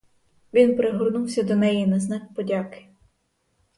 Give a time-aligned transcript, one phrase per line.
[0.53, 2.85] Він пригорнувся до неї на знак подяки.